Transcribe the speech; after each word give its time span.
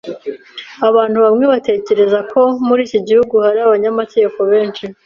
Abantu 0.89 1.17
bamwe 1.25 1.45
batekereza 1.53 2.19
ko 2.31 2.41
muri 2.67 2.81
iki 2.87 2.99
gihugu 3.07 3.35
hari 3.45 3.59
abanyamategeko 3.61 4.39
benshi. 4.51 4.83